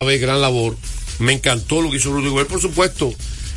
[0.00, 0.76] gran labor.
[1.20, 3.14] Me encantó lo que hizo Rudy Gobert, por supuesto.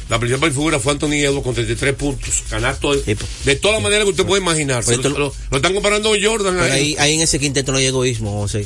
[0.08, 2.44] La principal figura fue Anthony Edwards con 33 puntos.
[2.50, 3.30] Canasto de, pues.
[3.44, 4.84] de todas las maneras que usted puede imaginar.
[4.86, 6.56] Pues lo, lo- lo están comparando con Jordan.
[6.58, 6.96] Pero ahí.
[6.98, 8.66] ahí, en ese quinteto no hay egoísmo, José.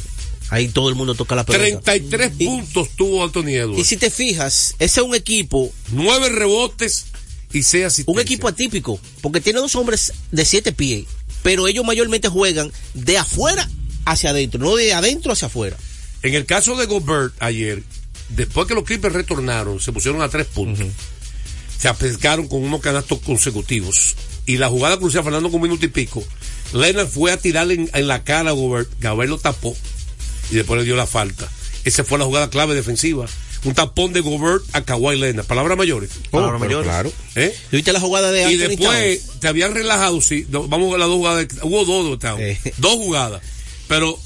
[0.52, 1.64] Ahí todo el mundo toca la pelota.
[1.64, 3.88] 33 Y- puntos tuvo Anthony Y Edwards.
[3.88, 7.08] si te fijas, ese es un equipo, 9 rebotes
[7.52, 8.08] y 6 asistencias.
[8.16, 11.06] un equipo atípico, porque tiene dos hombres de siete pies,
[11.42, 13.68] pero ellos mayormente juegan de afuera
[14.06, 15.76] hacia adentro, no de adentro hacia afuera.
[16.24, 17.84] En el caso de Gobert ayer,
[18.30, 20.88] después que los Clippers retornaron, se pusieron a 3 puntos.
[21.78, 24.16] Se acercaron con unos canastos consecutivos.
[24.46, 26.24] Y la jugada crucial, Fernando, con un minuto y pico.
[26.74, 28.90] Leonard fue a tirarle en, en la cara a Gobert.
[29.02, 29.76] Gobert lo tapó.
[30.50, 31.50] Y después le dio la falta.
[31.84, 33.26] Esa fue la jugada clave defensiva.
[33.66, 35.46] Un tapón de Gobert a Kawhi Leonard.
[35.46, 36.10] Palabras mayores.
[36.32, 36.88] Palabras pero mayores.
[36.88, 37.14] Claro.
[37.36, 37.56] ¿Eh?
[37.72, 39.40] ¿Viste la jugada de Y Anthony después Towns?
[39.40, 40.46] te habían relajado, sí.
[40.50, 41.48] Vamos a ver las dos jugadas.
[41.62, 42.42] Hubo dos Towns.
[42.42, 42.74] Eh.
[42.78, 43.42] Dos jugadas.
[43.88, 44.18] Pero,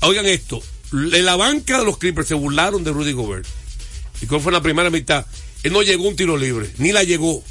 [0.00, 0.62] oigan esto.
[0.92, 3.46] En la banca de los Clippers se burlaron de Rudy Gobert.
[4.22, 5.26] ¿Y cuál fue la primera mitad?
[5.62, 6.70] Él no llegó un tiro libre.
[6.78, 7.42] Ni la llegó.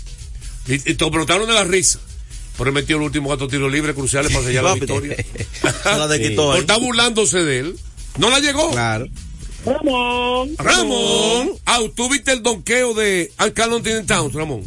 [0.67, 2.00] Y, y te brotaron de la risa.
[2.58, 5.16] Pero él metió los últimos cuatro tiros libres cruciales para sellar la victoria.
[5.86, 6.16] La
[6.58, 7.80] estar burlándose de él.
[8.17, 8.72] No la llegó.
[8.72, 9.08] Claro.
[9.66, 10.56] Ramón.
[10.58, 11.52] Ramón.
[11.66, 14.64] Ah, tú viste el donqueo de Anthony Towns, Ramón.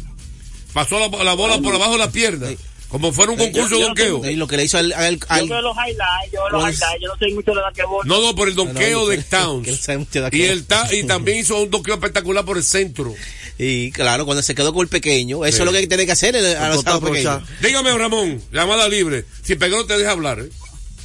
[0.73, 2.47] Pasó la, la bola por abajo de la pierna.
[2.91, 4.29] Como fuera un concurso de yo- donqueo.
[4.29, 6.61] Y lo que le hizo al, al- al- Yo veo los highlights, yo veo los
[6.63, 8.01] Pues- highlights, yo no sé mucho de la que voy.
[8.07, 9.65] No, no, por el donqueo No, no, de Towns.
[9.65, 12.57] que no sabe mucho de y, el ta- y también hizo un donqueo espectacular por
[12.57, 13.13] el centro.
[13.57, 15.61] y claro, cuando se quedó con el pequeño, eso Sí.
[15.63, 17.25] es lo que tiene que hacer el- a los Total, pequeños.
[17.27, 17.61] aprovechar.
[17.61, 19.25] Dígame, Ramón, llamada libre.
[19.43, 20.39] Si pegó, no te deja hablar.
[20.39, 20.49] ¿eh?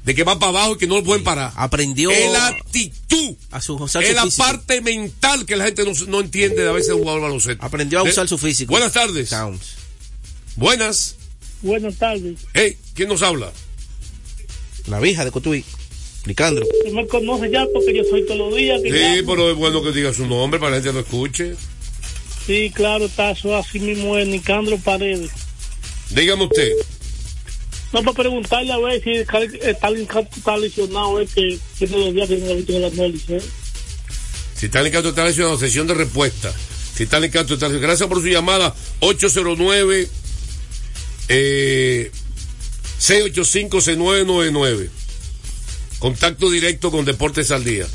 [0.07, 1.53] de que va para abajo y que no lo pueden parar.
[1.57, 3.35] Aprendió Es la actitud.
[3.51, 4.45] a su, usar Es su la físico.
[4.45, 7.63] parte mental que la gente no, no entiende de a veces de un jugador baloncesto.
[7.65, 8.71] Aprendió a usar su físico.
[8.71, 9.29] Buenas tardes.
[9.31, 9.75] Towns.
[10.55, 11.17] Buenas.
[11.61, 12.39] Buenas tardes.
[12.55, 13.53] Hey, ¿quién nos habla?
[14.87, 15.65] La vieja de Cotuí.
[16.25, 16.65] Nicandro.
[16.65, 18.81] Usted me conoce ya porque yo soy todos los días.
[18.83, 19.29] que Sí, llamo.
[19.33, 21.55] pero es bueno que diga su nombre para que la gente lo escuche.
[22.47, 25.31] Sí, claro, está eso así mismo es Nicandro Paredes.
[26.11, 26.71] Dígame usted.
[27.97, 32.29] No, para preguntarle a ver si está, está, está lesionado, es que tiene los días
[32.29, 33.45] que no visto en el análisis.
[34.55, 36.53] Si está canto está lesionado, sesión de respuesta.
[36.95, 37.81] Si está lesionado.
[37.81, 38.75] Gracias por su llamada.
[39.01, 40.11] 809
[41.29, 42.11] eh,
[43.01, 44.91] 685-6999.
[45.99, 47.87] Contacto directo con Deportes al Día.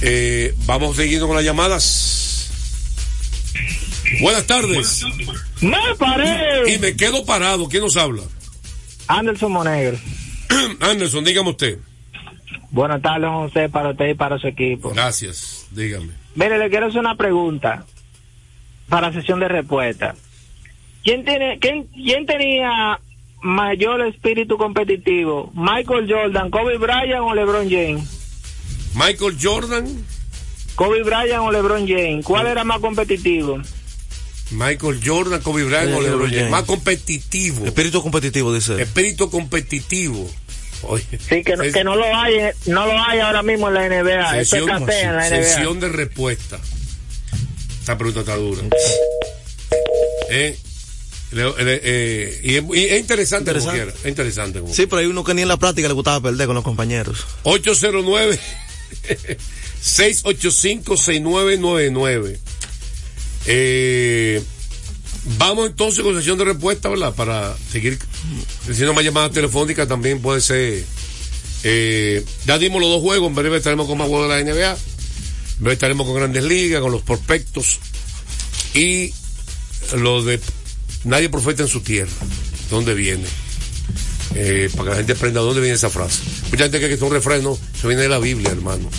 [0.00, 2.48] Eh, vamos siguiendo con las llamadas.
[4.22, 5.02] Buenas tardes.
[5.60, 6.78] ¡Me Y paré!
[6.78, 7.68] me quedo parado.
[7.68, 8.22] ¿Quién nos habla?
[9.08, 9.98] Anderson Monegro.
[10.80, 11.78] Anderson, dígame usted.
[12.70, 14.90] Buenas tardes, José, para usted y para su equipo.
[14.90, 15.66] Gracias.
[15.70, 16.10] Dígame.
[16.34, 17.84] Mire, le quiero hacer una pregunta
[18.88, 20.14] para sesión de respuesta.
[21.04, 22.98] ¿Quién, tiene, quién, quién tenía
[23.42, 25.52] mayor espíritu competitivo?
[25.54, 28.90] ¿Michael Jordan, Kobe Bryant o LeBron James?
[28.94, 29.86] Michael Jordan.
[30.74, 32.24] Kobe Bryant o LeBron James.
[32.24, 33.60] ¿Cuál era más competitivo?
[34.54, 36.50] Michael Jordan, Kobe Bryant Eh, o LeBron James.
[36.50, 37.66] Más competitivo.
[37.66, 38.74] Espíritu competitivo, dice.
[38.74, 38.80] él.
[38.80, 40.30] Espíritu competitivo.
[40.82, 42.34] Oye, Sí, que no, es- que no lo hay,
[42.66, 44.40] no lo hay ahora mismo en la NBA.
[44.40, 45.42] Eso es sesión, café en la NBA.
[45.44, 46.58] sesión de respuesta.
[47.80, 48.62] Esta pregunta está dura.
[50.30, 50.56] Eh,
[51.32, 53.92] le- le- eh, y, es, y es interesante, como Interesante.
[53.92, 53.92] quiera.
[54.02, 54.60] Es interesante.
[54.60, 56.64] como Sí, pero hay uno que ni en la práctica le gustaba perder con los
[56.64, 57.26] compañeros.
[57.44, 58.38] 809
[59.80, 62.38] 685 6999
[63.46, 64.42] eh,
[65.38, 67.14] Vamos entonces con sesión de respuesta, ¿verdad?
[67.14, 67.98] Para seguir
[68.68, 70.84] haciendo más llamadas telefónicas también puede ser.
[71.62, 74.72] Eh, ya dimos los dos juegos, en breve estaremos con más juegos de la NBA.
[74.72, 77.78] En breve estaremos con Grandes Ligas, con los prospectos.
[78.74, 79.14] Y
[79.96, 80.40] lo de
[81.04, 82.12] nadie profeta en su tierra.
[82.68, 83.24] ¿Dónde viene?
[84.34, 86.20] Eh, para que la gente aprenda dónde viene esa frase.
[86.50, 88.90] Mucha gente cree que es un refrán, no, eso viene de la Biblia, hermano.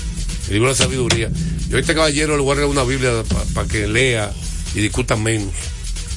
[0.47, 1.29] El libro de la sabiduría.
[1.69, 3.11] Yo este caballero le voy a una Biblia
[3.53, 4.33] para que lea
[4.75, 5.53] y discuta menos.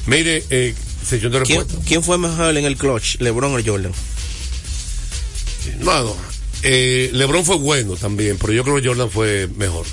[0.05, 3.93] Mire, eh, sesión de ¿Quién, quién fue mejor en el clutch, LeBron o Jordan?
[5.79, 6.15] No, no.
[6.63, 9.85] Eh, LeBron fue bueno también, pero yo creo que Jordan fue mejor.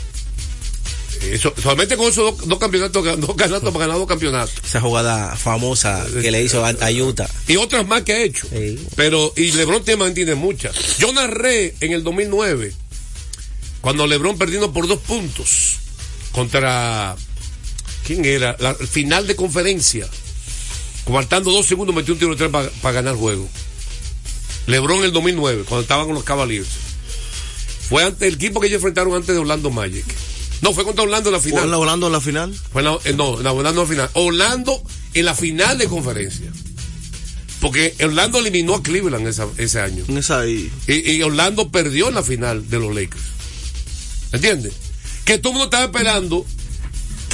[1.23, 4.55] Eso, solamente con esos dos, dos campeonatos, dos campeonatos para ganar dos campeonatos.
[4.65, 7.29] Esa jugada famosa que le hizo a, a Utah.
[7.49, 8.47] Y otras más que ha hecho.
[8.49, 8.79] Sí.
[8.97, 10.99] Pero, y LeBron tiene, tiene muchas.
[10.99, 12.73] Yo narré en el 2009,
[13.81, 15.77] cuando LeBron perdiendo por dos puntos
[16.33, 17.17] contra.
[18.07, 18.57] ¿Quién era?
[18.61, 20.07] La final de conferencia.
[21.07, 23.49] Faltando dos segundos, metió un tiro de tres para ganar el juego.
[24.67, 26.69] LeBron en el 2009, cuando estaban con los Cavaliers.
[27.89, 30.05] Fue ante el equipo que ellos enfrentaron antes de Orlando Magic.
[30.63, 31.69] No, fue contra Orlando en la final.
[31.69, 32.55] ¿Fue Orlando en la final?
[32.73, 34.11] Fue en la- eh, no, en la Orlando en la final.
[34.15, 34.83] Orlando
[35.15, 36.51] en la final de conferencia.
[37.61, 40.05] Porque Orlando eliminó a Cleveland esa- ese año.
[40.17, 40.71] Esa ahí.
[40.89, 43.23] Y, y Orlando perdió en la final de los Lakers.
[44.33, 44.73] ¿Entiendes?
[45.25, 46.45] Que todo el mundo estaba esperando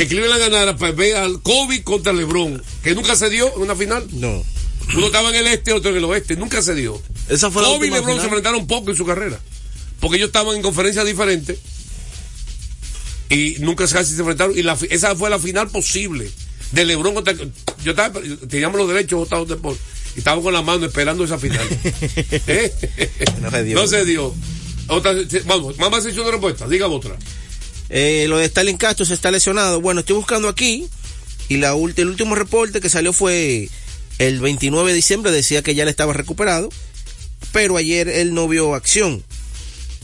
[0.02, 3.76] que Cleveland ganara para ver al Kobe contra LeBron, que nunca se dio en una
[3.76, 4.04] final.
[4.12, 4.42] No.
[4.96, 7.00] Uno estaba en el este, otro en el oeste, nunca se dio.
[7.28, 9.38] Esa fue la Kobe y LeBron se enfrentaron poco en su carrera.
[10.00, 11.58] Porque ellos estaban en conferencias diferentes.
[13.30, 14.58] Y nunca casi se enfrentaron.
[14.58, 16.28] Y la, esa fue la final posible.
[16.72, 17.34] De LeBron contra.
[17.84, 18.20] Yo estaba.
[18.48, 19.76] Teníamos los derechos votados de por.
[20.16, 21.66] Y estábamos con la mano esperando esa final.
[21.84, 22.72] ¿Eh?
[23.40, 23.76] No se dio.
[23.76, 24.34] No se dio.
[24.88, 25.14] Otra,
[25.46, 26.66] vamos, más sección de respuesta.
[26.66, 27.16] Diga otra.
[27.94, 29.80] Eh, lo de Stalin Castro se está lesionado.
[29.80, 30.88] Bueno, estoy buscando aquí
[31.48, 33.68] y la ulti- el último reporte que salió fue
[34.18, 36.70] el 29 de diciembre, decía que ya le estaba recuperado,
[37.52, 39.22] pero ayer él no vio acción.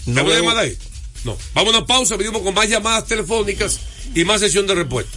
[0.06, 0.76] No ¿Tengo una veo- llamada ahí?
[1.25, 1.37] No.
[1.55, 3.81] Vamos a una pausa, venimos con más llamadas telefónicas
[4.14, 5.17] y más sesión de respuesta.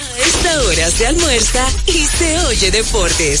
[0.00, 3.40] A esta hora se almuerza y se oye deportes.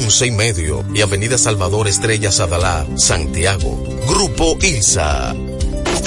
[0.00, 3.82] y medio, y Avenida Salvador Estrella Sadalá, Santiago.
[4.08, 5.49] Grupo ILSA.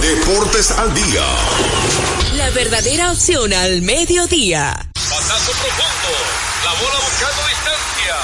[0.00, 1.24] Deportes al día.
[2.36, 4.88] La verdadera opción al mediodía.
[4.94, 6.10] Pasazo profundo.
[6.64, 8.16] La bola buscando distancia.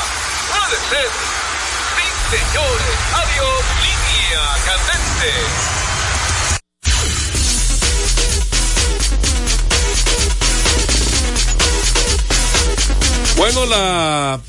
[0.49, 1.09] Puede ser.
[1.97, 2.97] Sí, señores.
[3.13, 3.61] Adiós.
[3.85, 5.31] Línea candente.
[13.37, 14.41] Bueno, la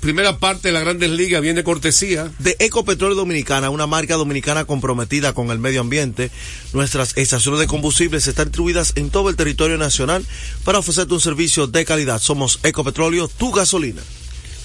[0.00, 2.30] primera parte de la Grandes Ligas viene cortesía.
[2.38, 6.30] de Ecopetróleo Dominicana, una marca dominicana comprometida con el medio ambiente.
[6.72, 10.24] Nuestras estaciones de combustibles están distribuidas en todo el territorio nacional
[10.64, 12.20] para ofrecerte un servicio de calidad.
[12.20, 14.02] Somos Ecopetróleo, tu gasolina.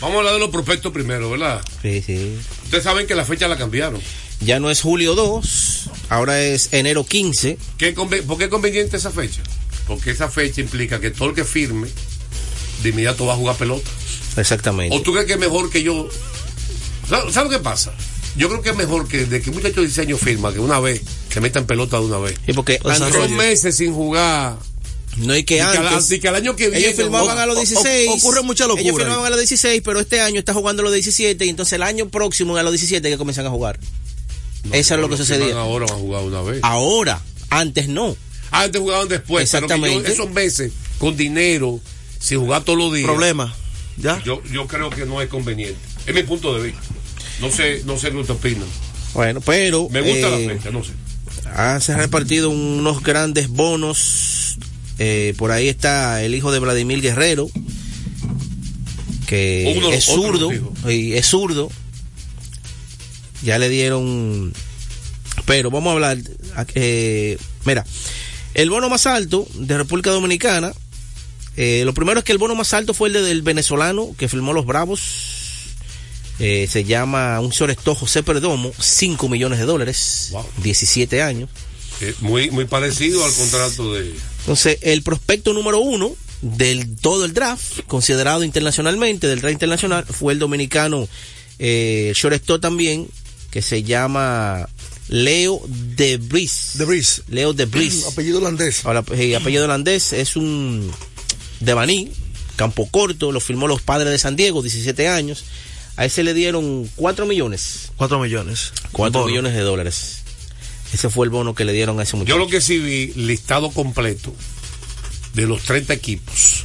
[0.02, 1.62] Vamos a hablar de los prospectos primero, ¿verdad?
[1.82, 2.36] Sí, sí.
[2.66, 4.02] Ustedes saben que la fecha la cambiaron.
[4.42, 7.58] Ya no es julio 2, ahora es enero 15.
[7.78, 9.42] ¿Qué conve- ¿Por qué es conveniente esa fecha?
[9.88, 11.88] Porque esa fecha implica que todo el que firme
[12.82, 13.90] de inmediato va a jugar pelota.
[14.38, 14.96] Exactamente.
[14.96, 16.08] ¿O tú crees que es mejor que yo?
[17.10, 17.94] ¿Sabes ¿sabe lo que pasa?
[18.36, 20.60] Yo creo que es mejor que de que un muchacho de 16 años firma que
[20.60, 22.36] una vez se meta en pelota de una vez.
[22.48, 24.58] Y porque antes, meses sin jugar.
[25.18, 26.10] no hay que Y que antes.
[26.12, 28.10] y que al año que viene, ellos firmaban o- a los o- 16.
[28.10, 30.94] ocurre mucha locura Ellos firmaban a los 16, pero este año está jugando a los
[30.94, 33.80] 17 y entonces el año próximo a los 17 que comienzan a jugar.
[34.72, 35.56] Eso es lo que sucedía.
[35.60, 36.60] Ahora van a jugar una vez.
[36.64, 37.22] Ahora,
[37.52, 38.16] antes no.
[38.50, 39.48] Antes jugaban después.
[39.52, 40.12] pero que yo- Exactamente.
[40.12, 41.80] esos meses con dinero,
[42.20, 43.06] sin jugar todos los días.
[43.06, 43.54] Problema.
[43.98, 44.22] ¿Ya?
[44.24, 45.78] Yo, yo creo que no es conveniente.
[46.06, 46.82] Es mi punto de vista.
[47.40, 48.68] No sé, no sé qué ustedes opinan.
[49.14, 50.92] Bueno, pero Me gusta eh, la fecha, no sé.
[51.82, 54.58] se han repartido unos grandes bonos.
[55.00, 57.50] Eh, por ahí está el hijo de Vladimir Guerrero,
[59.28, 60.52] que Uno- es zurdo,
[60.90, 61.70] y es zurdo.
[63.44, 64.54] Ya le dieron,
[65.46, 66.18] pero vamos a hablar.
[66.76, 67.86] eh, mira,
[68.54, 70.72] el bono más alto de República Dominicana.
[71.58, 74.28] Eh, lo primero es que el bono más alto fue el de- del venezolano que
[74.30, 75.02] firmó los Bravos
[76.40, 80.44] Eh, se llama un shortstop José Perdomo, 5 millones de dólares, Wow.
[80.64, 81.48] 17 años.
[82.02, 84.12] Eh, muy, muy parecido al contrato de.
[84.40, 90.34] Entonces, el prospecto número uno del todo el draft, considerado internacionalmente, del draft internacional, fue
[90.34, 91.08] el dominicano,
[91.60, 93.08] eh, shortstop también,
[93.52, 94.68] que se llama
[95.10, 96.72] Leo de Bris.
[96.74, 97.22] De Bris.
[97.30, 98.06] Leo de Bris.
[98.08, 98.84] Apellido holandés.
[98.86, 100.92] Ahora, eh, apellido holandés, es un
[101.64, 102.12] de Baní,
[102.56, 105.46] campo corto, lo firmó los padres de San Diego, 17 años.
[105.96, 107.92] A ese le dieron 4 millones.
[107.98, 108.74] 4 millones.
[108.92, 109.30] 4 Bono.
[109.32, 110.20] millones de dólares.
[110.94, 112.36] Ese fue el bono que le dieron a ese muchacho.
[112.36, 114.34] Yo lo que sí vi, listado completo
[115.34, 116.64] de los 30 equipos.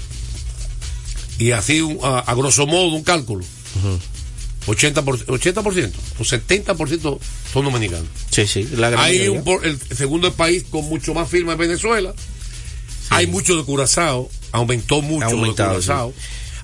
[1.38, 3.45] Y así, un- a, a grosso modo, un cálculo.
[4.67, 7.19] 80%, 80% o 70%
[7.52, 8.09] son dominicanos.
[8.31, 12.14] Sí, sí, la gran Hay un, el segundo país con mucho más firma es Venezuela.
[13.11, 16.14] Hay mucho de Curazao, aumentó mucho lo de aumentado, Curazao.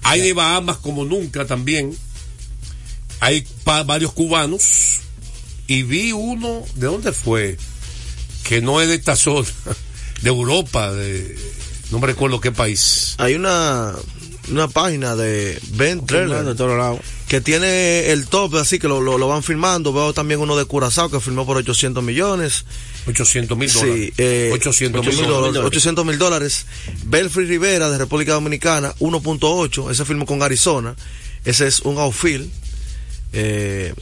[0.03, 1.97] Hay de Bahamas como nunca también.
[3.21, 5.01] Hay varios cubanos.
[5.67, 7.57] Y vi uno, ¿de dónde fue?
[8.43, 9.49] Que no es de esta zona,
[10.23, 11.39] de Europa, de,
[11.91, 13.15] no me recuerdo qué país.
[13.17, 13.95] Hay una,
[14.51, 17.01] una página de Ben Trailer de todos lados.
[17.29, 19.93] que tiene el top, así que lo, lo, lo van firmando.
[19.95, 22.67] Veo también uno de Curazao que firmó por 800 millones.
[23.07, 24.05] 800 mil dólares.
[24.07, 25.55] Sí, eh, 800 mil 800 dólares.
[25.55, 25.67] dólares.
[25.77, 26.67] 800 mil dólares.
[27.05, 29.91] Belfry Rivera de República Dominicana, 1.8.
[29.91, 30.95] Ese firmó con Arizona.
[31.45, 32.49] Ese es un outfield.
[33.33, 33.95] Eh,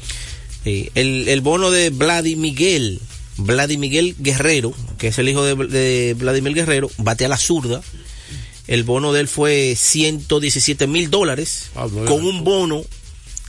[0.64, 3.00] Sí, el, el bono de Vladimir Miguel,
[3.36, 7.82] Vladimir Miguel Guerrero, que es el hijo de, de Vladimir Guerrero, bate a la zurda.
[8.68, 12.84] El bono de él fue 117 mil dólares, Ah, con un bono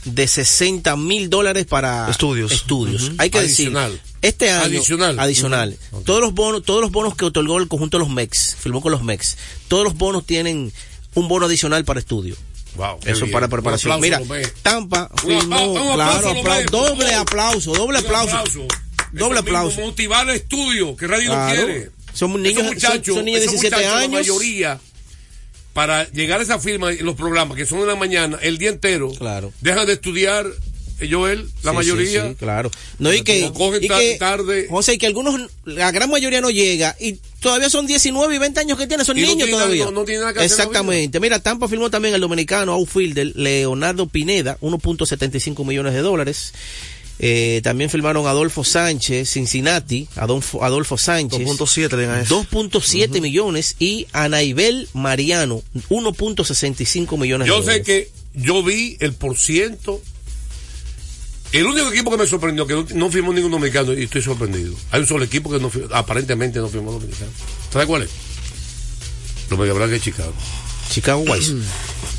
[0.04, 2.50] de 60 mil dólares para Estudios.
[2.50, 3.12] estudios.
[3.18, 3.92] Hay que Adicional.
[3.92, 5.18] decir, este año Adicional.
[5.18, 8.80] adicional, todos los bonos, todos los bonos que otorgó el conjunto de los MEX, firmó
[8.80, 9.36] con los MEX,
[9.68, 10.72] todos los bonos tienen
[11.14, 12.36] un bono adicional para estudio.
[12.76, 14.00] Wow, Eso para preparación.
[14.00, 14.20] Mira.
[14.62, 18.66] Tampa firmó, claro, aplauso, doble aplauso, doble aplauso.
[19.12, 19.80] Doble aplauso.
[19.80, 21.54] Motivar el estudio, que Radio Claro.
[21.66, 21.90] quiere.
[22.12, 24.10] Son niños- Esos muchachos, son- son niños de esos 17 muchachos, años.
[24.12, 24.80] La mayoría,
[25.72, 28.70] para llegar a esa firma en los programas, que son en la mañana, el día
[28.70, 29.52] entero, Claro.
[29.60, 30.46] dejan de estudiar,
[31.10, 32.22] Joel, la Sí, mayoría.
[32.22, 32.70] sí, sí, claro.
[32.98, 34.66] No, y que, cogen y que, tarde.
[34.70, 38.60] José, y que algunos, la gran mayoría no llega y todavía son 19 y 20
[38.60, 39.84] años que tienen, son Y no niños tiene todavía.
[39.86, 41.18] no- no tiene nada que hacer Exactamente.
[41.20, 46.52] Mira, Tampa firmó también el dominicano outfielder Leonardo Pineda, 1.75 millones de dólares.
[47.20, 51.38] Eh, también firmaron Adolfo Sánchez, Cincinnati, Adolfo, Adolfo Sánchez.
[51.46, 52.34] 2.7 le dan a ese.
[52.34, 57.86] 2.7 millones y Anaibel Mariano, 1.65 millones de Yo sé dólares.
[57.86, 60.00] que yo vi el por ciento.
[61.54, 64.74] El único equipo que me sorprendió, que no, no firmó ningún dominicano, y estoy sorprendido.
[64.90, 67.30] Hay un solo equipo que no aparentemente no firmó dominicano.
[67.72, 68.10] ¿Sabes cuál es?
[69.50, 70.32] Los Mega Blancos de Chicago.
[70.90, 71.46] Chicago White.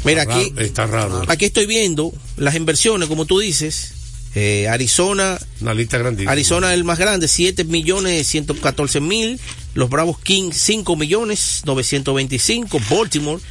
[0.05, 1.23] Mira, Está aquí, raro, está raro.
[1.27, 3.91] aquí estoy viendo las inversiones, como tú dices.
[4.35, 6.31] Eh, Arizona, Una lista grandísima.
[6.31, 9.39] Arizona el más grande, 7 millones 114 mil.
[9.73, 12.79] Los Bravos Kings, 5 millones 925.
[12.89, 13.41] Baltimore.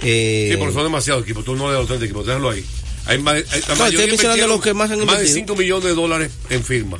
[0.00, 1.44] Eh, Sí, pero son demasiados equipos.
[1.44, 2.64] Tú no le das los 30 equipos, déjalo ahí.
[3.08, 5.34] Hay más, hay- la estoy mayoría mencionando invirtieron los que más han Más de invertido.
[5.34, 6.98] 5 millones de dólares en firma.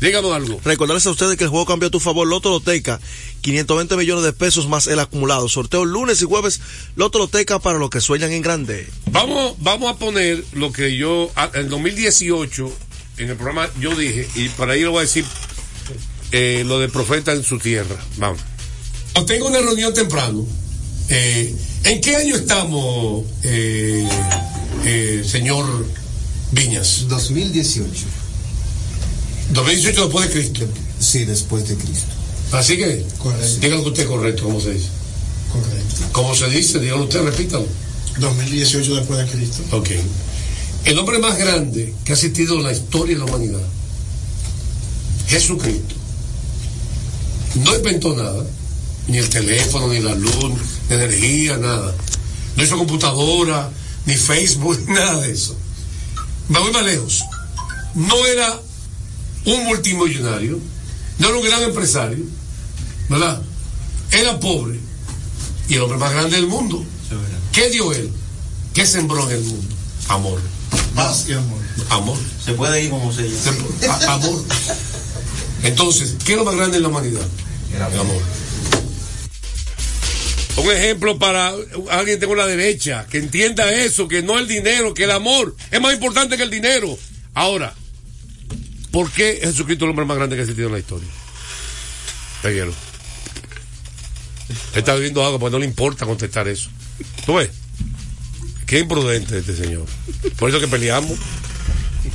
[0.00, 0.60] Díganos algo.
[0.64, 2.26] Recordarles a ustedes que el juego cambió a tu favor.
[2.26, 3.00] Loto Loteca,
[3.40, 5.48] 520 millones de pesos más el acumulado.
[5.48, 6.60] Sorteo lunes y jueves.
[6.96, 8.86] Loto Loteca para los que sueñan en grande.
[9.12, 12.70] Vamos, vamos a poner lo que yo, en 2018,
[13.16, 15.24] en el programa, yo dije, y para ahí lo voy a decir,
[16.32, 17.96] eh, lo de profeta en su tierra.
[18.18, 18.40] Vamos.
[19.26, 20.44] Tengo una reunión temprano.
[21.08, 24.08] Eh, ¿En qué año estamos, eh,
[24.84, 25.66] eh, señor
[26.52, 27.04] Viñas?
[27.08, 27.90] 2018.
[29.50, 30.66] 2018 después de Cristo.
[30.98, 32.06] Sí, después de Cristo.
[32.52, 33.58] Así que, Correcto.
[33.60, 34.88] dígalo usted correcto, ¿cómo se dice?
[35.52, 35.94] Correcto.
[36.12, 36.78] ¿Cómo se dice?
[36.80, 37.66] Dígalo usted, repítalo.
[38.18, 39.62] 2018 después de Cristo.
[39.76, 39.90] Ok.
[40.86, 43.62] El hombre más grande que ha existido en la historia de la humanidad,
[45.28, 45.94] Jesucristo,
[47.56, 48.44] no inventó nada,
[49.08, 50.52] ni el teléfono, ni la luz,
[50.88, 51.94] ni energía, nada.
[52.56, 53.70] No hizo computadora,
[54.06, 55.56] ni Facebook, nada de eso.
[56.48, 57.22] Me voy más lejos.
[57.94, 58.60] No era
[59.46, 60.58] un multimillonario,
[61.18, 62.24] no era un gran empresario,
[63.08, 63.40] ¿verdad?
[64.10, 64.78] Era pobre
[65.68, 66.84] y el hombre más grande del mundo.
[67.52, 68.10] ¿Qué dio él?
[68.72, 69.74] ¿Qué sembró en el mundo?
[70.08, 70.40] Amor.
[70.94, 71.60] Paz y amor.
[71.90, 72.18] Amor.
[72.44, 73.98] Se puede ir como se llama.
[74.08, 74.44] Amor.
[75.62, 77.26] Entonces, ¿qué es lo más grande en la humanidad?
[77.74, 78.20] El amor.
[80.56, 81.48] Un ejemplo para
[81.90, 85.56] alguien que tenga la derecha, que entienda eso, que no el dinero, que el amor
[85.70, 86.96] es más importante que el dinero.
[87.34, 87.74] Ahora,
[88.92, 91.08] ¿por qué Jesucristo es el hombre más grande que ha existido en la historia?
[92.42, 92.72] Te quiero.
[94.48, 96.70] Él está bebiendo agua porque no le importa contestar eso.
[97.26, 97.50] ¿Tú ves?
[98.66, 99.86] Qué imprudente este señor.
[100.38, 101.18] Por eso que peleamos.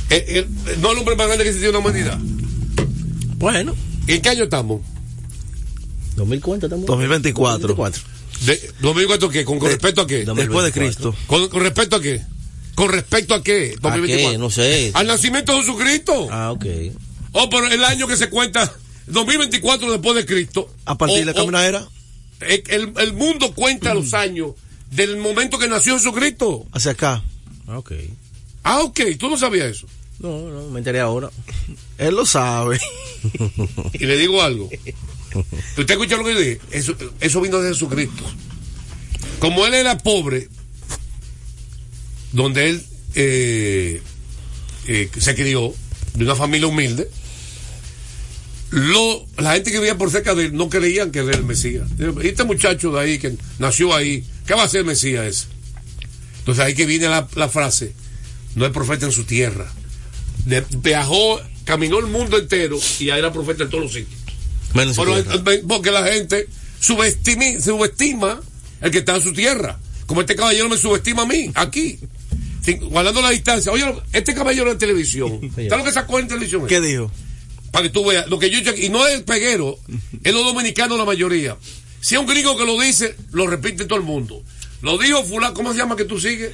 [0.08, 0.46] Eh, eh,
[0.78, 2.18] no el hombre más grande que existió en la humanidad.
[3.36, 3.74] Bueno.
[4.06, 4.80] ¿En qué año estamos?
[6.16, 6.86] 2004 estamos.
[6.86, 7.68] 2024.
[7.68, 8.19] 2024.
[8.46, 9.44] De, ¿2024 qué?
[9.44, 10.24] ¿Con, con respecto a qué?
[10.24, 11.14] Después de Cristo.
[11.26, 12.22] ¿Con, con respecto a qué?
[12.74, 13.74] ¿Con respecto a qué?
[13.82, 14.38] ¿A qué?
[14.38, 14.90] No sé.
[14.94, 16.28] Al nacimiento de Jesucristo.
[16.30, 16.64] Ah, ok.
[17.32, 18.72] Oh, pero el año que se cuenta,
[19.06, 20.72] 2024 después de Cristo.
[20.86, 21.86] A partir O- de la o- era,
[22.40, 24.52] El, el- el mundo cuenta los años
[24.90, 26.66] del momento que nació Jesucristo.
[26.72, 27.22] hacia acá.
[27.68, 27.92] Ah, ok.
[28.64, 29.86] Ah, ok, tú no sabías eso.
[30.18, 31.30] No, no, me enteré ahora.
[31.98, 32.80] Él lo sabe.
[33.92, 34.70] Y le digo algo.
[35.76, 36.66] ¿Usted escuchó lo que yo?
[36.70, 38.24] Eso, eso vino de Jesucristo.
[39.38, 40.48] Como él era pobre,
[42.32, 42.82] donde él
[43.14, 44.02] eh,
[44.86, 45.74] eh, se crió,
[46.14, 47.08] de una familia humilde,
[48.70, 51.88] la gente que vivía por cerca de él no creían que era el Mesías.
[52.22, 55.48] Este muchacho de ahí que nació ahí, ¿qué va a ser el Mesías?
[56.38, 57.94] Entonces ahí que viene la, frase,
[58.54, 59.70] no es profeta en su tierra.
[60.82, 64.19] Viajó, caminó el mundo entero y ahí era profeta en todos los sitios.
[64.74, 65.52] Menos Pero, tierra.
[65.52, 66.46] eh, porque la gente
[66.80, 68.40] subestimi- subestima
[68.80, 69.78] el que está en su tierra.
[70.06, 71.98] Como este caballero me subestima a mí, aquí.
[72.64, 73.72] Sin- guardando la distancia.
[73.72, 75.40] Oye, este caballero en televisión.
[75.54, 76.66] ¿Sabes lo que sacó en televisión?
[76.66, 77.10] ¿Qué dijo?
[77.70, 78.26] Para que tú veas.
[78.28, 79.78] Lo que yo y no es el peguero,
[80.24, 81.56] es los dominicanos la mayoría.
[82.00, 84.42] Si es un gringo que lo dice, lo repite todo el mundo.
[84.82, 86.52] Lo dijo fulano, ¿cómo se llama que tú sigues?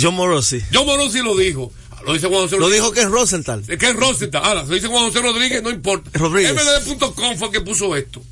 [0.00, 0.60] John Morosi.
[0.72, 1.72] John Morosi lo dijo.
[2.06, 2.82] Lo dice Juan José Lo Rodríguez.
[2.82, 3.62] dijo que es Rosenthal.
[3.66, 4.42] Es que es Rosenthal.
[4.44, 6.10] Ahora, lo dice Juan José Rodríguez, no importa.
[6.14, 6.54] Rodríguez.
[6.54, 8.22] MLD.com fue el que puso esto.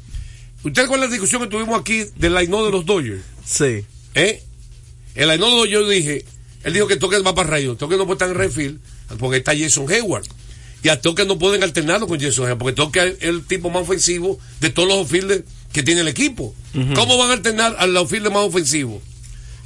[0.63, 3.23] ¿Usted recuerda la discusión que tuvimos aquí del Ainó de los Dodgers?
[3.45, 3.85] Sí.
[4.15, 4.43] ¿Eh?
[5.15, 6.25] El Ainó de los Dodgers, dije,
[6.63, 8.81] él dijo que Toque va para Rayo, Toque no puede estar en Redfield
[9.19, 10.25] porque está Jason Hayward.
[10.83, 13.83] Y a Toque no pueden alternarlo con Jason Hayward, porque Toque es el tipo más
[13.83, 16.55] ofensivo de todos los outfielders que tiene el equipo.
[16.95, 19.03] ¿Cómo van a alternar al outfielder más ofensivo?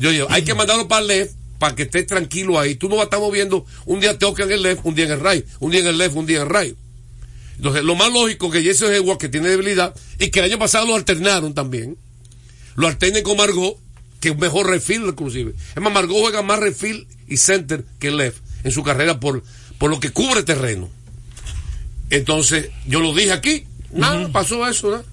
[0.01, 2.75] Yo digo, hay que mandarlo para el left para que esté tranquilo ahí.
[2.77, 5.13] Tú no vas a estar moviendo un día Toque en el left, un día en
[5.13, 6.77] el right, un día en el left, un día en el right.
[7.57, 10.87] Entonces, lo más lógico que Jason Hayward, que tiene debilidad, y que el año pasado
[10.87, 11.97] lo alternaron también,
[12.77, 13.77] lo alternen con Margot,
[14.21, 15.55] que es mejor refill inclusive.
[15.75, 19.43] Es más, Margot juega más refill y center que left en su carrera por,
[19.79, 20.89] por lo que cubre terreno.
[22.11, 25.05] Entonces, yo lo dije aquí, nada, pasó eso, ¿no?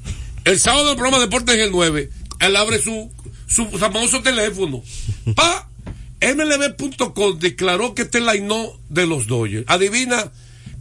[0.43, 3.11] El sábado del programa Deportes en el 9, él abre su,
[3.47, 4.83] su famoso teléfono.
[5.35, 5.67] Pa,
[6.33, 9.65] MLB.com declaró que este es el line de los Dodgers.
[9.67, 10.31] Adivina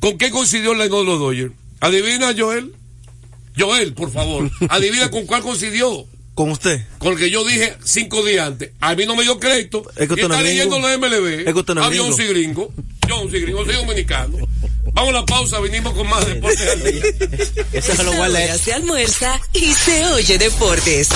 [0.00, 1.52] con qué coincidió el line de los Dodgers.
[1.80, 2.74] Adivina, Joel.
[3.56, 4.50] Joel, por favor.
[4.68, 6.06] Adivina con cuál coincidió.
[6.34, 6.84] Con usted.
[6.98, 8.72] Con el que yo dije cinco días antes.
[8.80, 9.84] A mí no me dio crédito.
[9.96, 11.46] Es que y está es leyendo la MLB.
[11.46, 12.72] Es que usted no es yo gringo.
[13.08, 14.38] Yo soy gringo, soy dominicano.
[14.94, 17.02] Vamos a la pausa, venimos con más deportes al día.
[17.72, 21.08] Eso se lo guarda se almuerza y se oye deportes.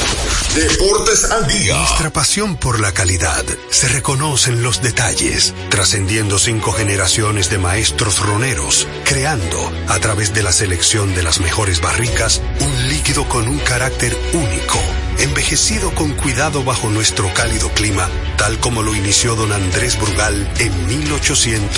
[0.55, 1.77] Deportes al día.
[1.77, 8.19] Nuestra pasión por la calidad se reconoce en los detalles, trascendiendo cinco generaciones de maestros
[8.19, 13.59] roneros, creando, a través de la selección de las mejores barricas, un líquido con un
[13.61, 14.81] carácter único,
[15.21, 20.89] envejecido con cuidado bajo nuestro cálido clima, tal como lo inició don Andrés Brugal en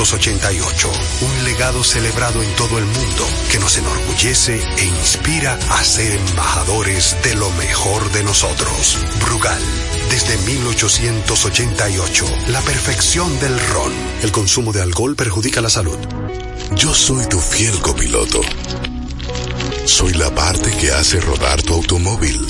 [0.00, 0.90] 1888.
[1.20, 7.16] Un legado celebrado en todo el mundo que nos enorgullece e inspira a ser embajadores
[7.22, 8.96] de lo mejor de nosotros.
[9.20, 9.60] Brugal,
[10.08, 13.92] desde 1888, la perfección del ron.
[14.22, 15.98] El consumo de alcohol perjudica la salud.
[16.76, 18.40] Yo soy tu fiel copiloto.
[19.84, 22.46] Soy la parte que hace rodar tu automóvil.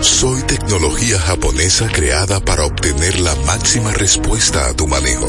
[0.00, 5.28] Soy tecnología japonesa creada para obtener la máxima respuesta a tu manejo.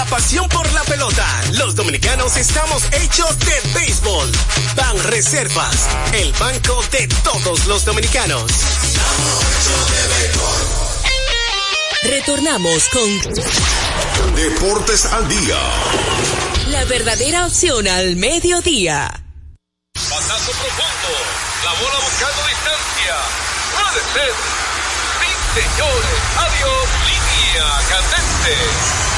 [0.00, 1.26] La pasión por la pelota.
[1.52, 4.32] Los dominicanos estamos hechos de béisbol.
[4.74, 8.50] Ban Reservas, el banco de todos los dominicanos.
[12.02, 15.58] Retornamos con Deportes al día.
[16.68, 19.10] la verdadera opción al mediodía.
[19.92, 21.10] Pasazo profundo.
[21.62, 23.16] La bola buscando distancia.
[23.76, 24.32] Puede ser.
[25.20, 26.20] Sí, señores.
[26.38, 26.88] Adiós.
[27.04, 29.09] Línea candente.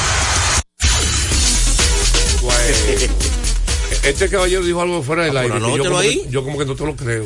[4.03, 5.55] Este caballero dijo algo fuera del Ah, aire.
[5.59, 6.21] yo, como ahí.
[6.23, 7.25] que, yo como que no te lo creo.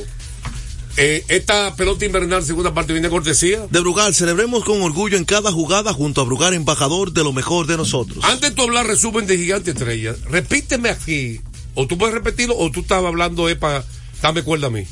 [0.99, 3.67] Eh, esta pelota invernal segunda parte viene cortesía.
[3.69, 7.67] De Brugal, celebremos con orgullo en cada jugada junto a Brugal, embajador de lo mejor
[7.67, 8.23] de nosotros.
[8.23, 11.41] Antes de tú hablar resumen de Gigante Estrella, repíteme aquí.
[11.75, 13.83] O tú puedes repetirlo o tú estabas hablando es para
[14.21, 14.85] darme cuerda a mí.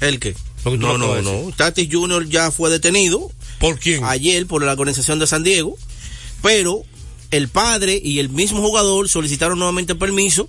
[0.00, 0.34] ¿El qué?
[0.64, 1.30] No, no, decir.
[1.30, 1.52] no.
[1.54, 2.28] Tatis Jr.
[2.28, 3.30] ya fue detenido.
[3.58, 4.04] ¿Por quién?
[4.04, 5.76] Ayer por la organización de San Diego.
[6.42, 6.82] Pero
[7.32, 10.48] el padre y el mismo jugador solicitaron nuevamente permiso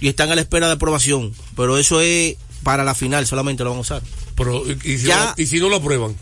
[0.00, 1.32] y están a la espera de aprobación.
[1.56, 4.02] Pero eso es para la final, solamente lo van a usar.
[4.36, 6.14] Pero, y, si Ya- no, y si no lo aprueban.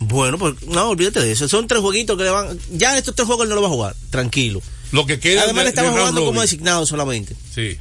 [0.00, 1.46] Bueno, pues no, olvídate de eso.
[1.48, 2.58] Son tres jueguitos que le van.
[2.72, 3.96] Ya estos tres juegos él no lo va a jugar.
[4.10, 4.62] Tranquilo.
[4.92, 7.36] Lo que queda Además, de- le estaba jugando como designado solamente.
[7.54, 7.76] Sí.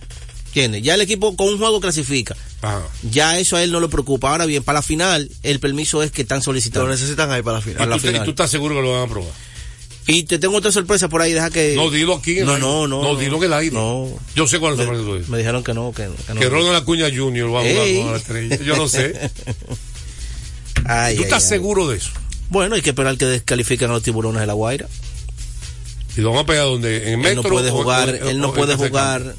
[0.47, 0.81] ¿Entiendes?
[0.83, 2.35] Ya el equipo con un juego clasifica.
[2.61, 2.81] Ajá.
[3.09, 4.31] Ya eso a él no le preocupa.
[4.31, 6.87] Ahora bien, para la final, el permiso es que están solicitando.
[6.87, 7.77] Lo necesitan ahí para la final.
[7.77, 8.23] Para la ¿Y tú, te- final.
[8.23, 9.31] y tú estás seguro que lo van a aprobar?
[10.11, 11.75] Y te tengo otra sorpresa por ahí, deja que...
[11.75, 13.03] No, dilo aquí No, no, no.
[13.03, 13.75] No, dilo en el aire.
[13.75, 14.07] No.
[14.35, 15.25] Yo sé cuál es la sorpresa tuya.
[15.27, 16.39] me dijeron que no, que, que no.
[16.39, 17.53] Que Ronald Acuña Jr.
[17.53, 18.55] va a jugar con la estrella.
[18.63, 19.13] Yo no sé.
[20.85, 21.49] Ay, ¿Tú ay, estás ay.
[21.49, 22.09] seguro de eso?
[22.49, 24.87] Bueno, hay que esperar que descalifiquen a los tiburones de la Guaira.
[26.17, 26.97] ¿Y lo van a pegar donde?
[26.97, 27.43] ¿En el Él metro?
[27.43, 29.35] no puede jugar, o- él no o- puede jugar.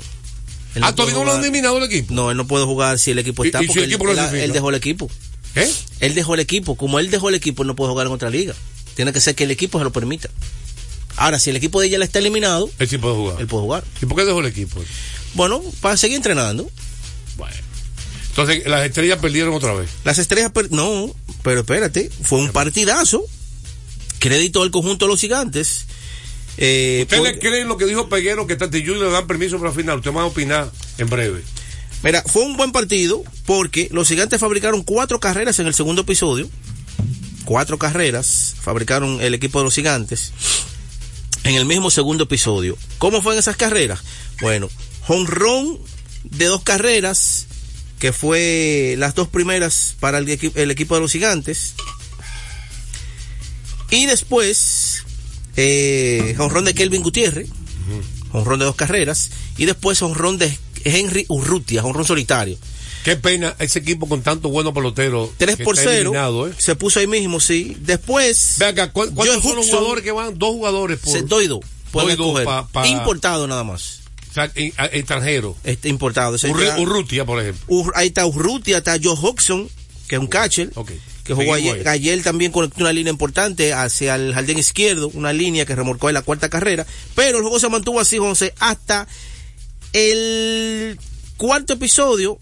[0.77, 2.15] Él Ah, todavía no lo han eliminado el equipo.
[2.15, 4.09] No, él no puede jugar si el equipo ¿Y- está y si el él, equipo
[4.09, 4.45] él- clasifica?
[4.45, 5.11] él dejó el equipo.
[5.57, 5.69] ¿Eh?
[5.99, 6.77] Él dejó el equipo.
[6.77, 8.55] Como él dejó el equipo, él no puede jugar en otra liga.
[8.95, 10.29] Tiene que ser que el equipo se lo permita.
[11.17, 13.41] Ahora, si el equipo de ella está eliminado, Él sí puede jugar.
[13.41, 13.85] él puede jugar.
[14.01, 14.83] ¿Y por qué dejó el equipo?
[15.35, 16.71] Bueno, para seguir entrenando.
[18.31, 19.91] Entonces, las estrellas perdieron otra vez.
[20.05, 23.23] Las estrellas, per- no, pero espérate, fue un partidazo.
[24.19, 25.87] Crédito al conjunto de los gigantes.
[26.57, 29.57] Eh, ¿Ustedes por- le creen lo que dijo Peguero que Tati Junior le dan permiso
[29.59, 29.97] para la final?
[29.99, 31.43] Usted va a opinar en breve.
[32.03, 36.49] Mira, fue un buen partido porque los gigantes fabricaron cuatro carreras en el segundo episodio.
[37.51, 40.31] Cuatro carreras fabricaron el equipo de los gigantes
[41.43, 42.79] en el mismo segundo episodio.
[42.99, 43.99] ¿Cómo fueron esas carreras?
[44.41, 44.69] Bueno,
[45.09, 45.77] honrón
[46.23, 47.47] de dos carreras,
[47.99, 51.75] que fue las dos primeras para el, equi- el equipo de los gigantes.
[53.91, 55.03] Y después,
[55.57, 57.49] eh, honrón de Kelvin Gutiérrez,
[58.31, 59.31] honrón de dos carreras.
[59.57, 62.57] Y después honrón de Henry Urrutia, honrón solitario.
[63.05, 65.31] Qué pena ese equipo con tantos buenos peloteros.
[65.39, 66.01] 3 que por está 0.
[66.01, 66.53] eliminado, ¿eh?
[66.59, 67.77] Se puso ahí mismo, sí.
[67.81, 68.57] Después.
[68.59, 70.39] Ve acá, ¿cu- ¿cuántos Joe son los Hudson- jugadores que van?
[70.39, 71.13] Dos jugadores por.
[71.13, 71.61] Se doy dos.
[71.93, 72.45] Doy dos escoger.
[72.45, 74.01] pa- pa- Importado nada más.
[74.31, 75.57] O sea, extranjero.
[75.65, 76.37] Este importado.
[76.37, 77.65] Urri- Urrutia, por ejemplo.
[77.69, 79.69] Ur- ahí está Urrutia, está Joe Hodgson,
[80.07, 80.71] que es un catcher.
[81.25, 85.65] Que jugó ayer, ayer también conectó una línea importante hacia el jardín izquierdo, una línea
[85.65, 89.07] que remolcó en la cuarta carrera, pero el juego se mantuvo así, José, hasta
[89.93, 90.99] el
[91.37, 92.39] cuarto episodio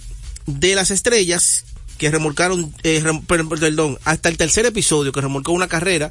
[0.48, 1.64] de las estrellas
[1.98, 6.10] que remolcaron, eh, rem- perdón, hasta el tercer episodio que remolcó una carrera,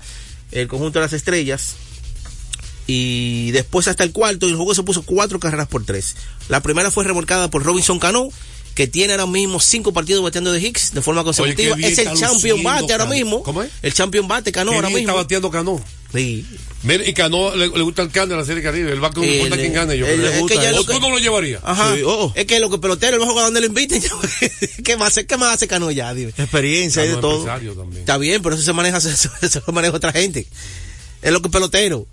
[0.52, 1.76] el conjunto de las estrellas,
[2.88, 6.15] y después hasta el cuarto y el juego se puso cuatro carreras por tres.
[6.50, 8.30] La primera fue remolcada por Robinson Cano,
[8.76, 11.76] que tiene ahora mismo cinco partidos bateando de Hicks de forma consecutiva.
[11.80, 13.43] es el champion bate ahora mismo.
[13.43, 13.71] ¿Cómo es?
[13.82, 15.02] El champion bate Cano Qué ahora mismo.
[15.02, 15.82] está bateando Cano.
[16.13, 16.46] Sí.
[16.84, 18.91] Mira, y Cano le, le gusta el can de la Serie Caribe.
[18.93, 19.98] Él va con no El- importa quién gane.
[19.98, 20.32] Yo el- creo.
[20.32, 21.62] es que ya ¿O lo tú no lo llevarías?
[21.65, 21.96] Ajá.
[21.96, 22.32] Sí, oh.
[22.36, 24.02] Es que lo que pelotero, él va a jugar donde lo inviten.
[24.86, 26.13] ¿Qué más hace, qué más hace Cano ya?
[26.13, 26.30] Dime.
[26.38, 27.46] Experiencia y de Cano todo.
[27.76, 28.00] también.
[28.02, 30.48] Está bien, pero eso se maneja, eso, eso lo maneja otra gente.
[31.22, 32.08] Es lo que pelotero.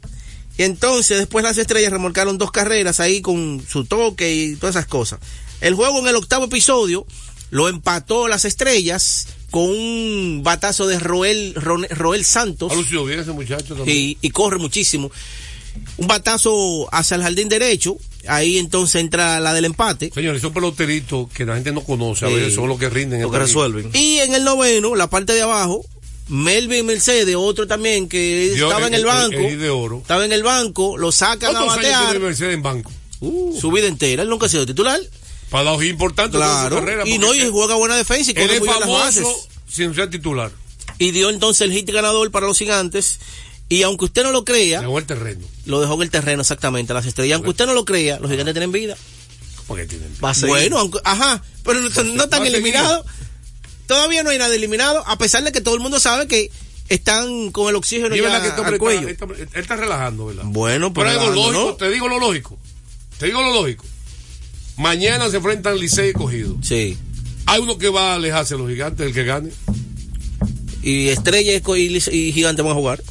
[0.57, 4.87] Y entonces, después las estrellas remolcaron dos carreras ahí con su toque y todas esas
[4.87, 5.21] cosas.
[5.61, 7.07] El juego en el octavo episodio
[7.51, 12.73] lo empató las estrellas con un batazo de Roel, Roel Santos.
[12.73, 13.97] Ha lucido bien ese muchacho también.
[13.97, 15.13] y, y corre muchísimo.
[15.97, 17.97] Un batazo hacia el jardín derecho.
[18.27, 20.11] Ahí entonces entra la del empate.
[20.13, 22.25] Señores, son peloteritos que la gente no conoce.
[22.27, 23.23] A veces son los que rinden.
[23.23, 23.91] Lo que resuelven.
[23.95, 25.85] Y en el noveno, la parte de abajo,
[26.27, 29.39] Melvin Mercedes, otro también que estaba en el banco.
[29.39, 29.99] el de oro.
[29.99, 32.91] Estaba en el banco, lo sacan a ¿Cuántos años tiene batear Mercedes en banco?
[33.21, 34.25] su vida entera.
[34.25, 34.99] Él nunca ha sido titular.
[35.55, 36.81] Para la hoja importante Claro.
[36.81, 37.05] carrera.
[37.07, 39.27] Y no, y juega buena defensa y Él es famoso bases.
[39.69, 40.51] sin ser titular.
[40.99, 43.21] Y dio entonces el hit ganador para los gigantes.
[43.69, 45.47] Y aunque usted no lo crea, Dejó el terreno.
[45.67, 47.37] lo dejó en el terreno exactamente, las estrellas.
[47.37, 48.97] Aunque usted no lo crea, los gigantes tienen vida.
[49.69, 50.13] ¿Cómo que tienen?
[50.23, 50.49] Va a seguir.
[50.49, 53.07] Bueno, aunque, ajá, pero no, no están eliminados.
[53.87, 56.51] Todavía no hay nada eliminado, a pesar de que todo el mundo sabe que
[56.89, 59.07] están con el oxígeno Y ya que este al cuello.
[59.07, 60.43] está, está relajando, ¿verdad?
[60.47, 61.77] Bueno, Pero pero algo relajando, lógico, ¿no?
[61.77, 62.59] te digo lo lógico.
[63.19, 63.85] Te digo lo lógico.
[64.77, 66.57] Mañana se enfrentan Licey y Cogido.
[66.63, 66.97] Sí.
[67.47, 69.51] Hay uno que va a alejarse de los gigantes, el que gane.
[70.83, 73.03] Y Estrella y, y, Gigante van a jugar.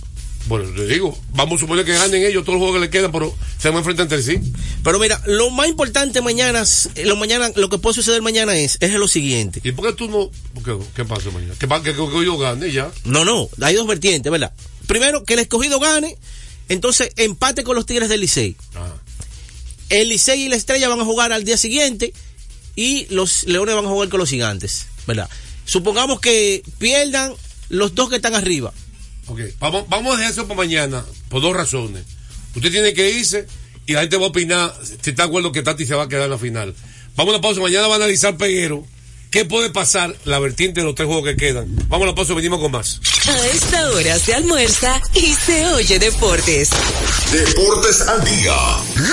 [0.47, 3.11] Bueno, te digo, vamos a suponer que ganen ellos todos los juegos que le quedan,
[3.11, 4.39] pero se van a enfrentar entre sí.
[4.83, 6.63] Pero mira, lo más importante mañana,
[7.05, 9.61] lo mañana, lo que puede suceder mañana es, es lo siguiente.
[9.63, 10.29] ¿Y por qué tú no?
[10.63, 11.53] qué, ¿Qué pasa mañana?
[11.57, 12.91] Que, que, que, yo gane ya.
[13.05, 14.51] No, no, hay dos vertientes, ¿verdad?
[14.85, 16.17] Primero, que el escogido gane,
[16.67, 18.57] entonces empate con los Tigres del Licey.
[18.75, 18.93] Ah.
[19.93, 22.13] El Licey y la Estrella van a jugar al día siguiente
[22.75, 25.29] y los Leones van a jugar con los Gigantes, ¿verdad?
[25.65, 27.33] Supongamos que pierdan
[27.69, 28.73] los dos que están arriba.
[29.27, 32.03] Ok, vamos, vamos a dejar eso para mañana, por dos razones.
[32.55, 33.47] Usted tiene que irse
[33.85, 36.07] y la gente va a opinar si está de acuerdo que Tati se va a
[36.07, 36.73] quedar en la final.
[37.15, 38.85] Vamos a la pausa, mañana va a analizar Peguero.
[39.33, 41.65] ¿Qué puede pasar la vertiente de los tres juegos que quedan?
[41.87, 42.99] Vamos a la pausa, venimos con más.
[43.27, 46.69] A esta hora se almuerza y se oye deportes.
[47.31, 48.53] Deportes al día.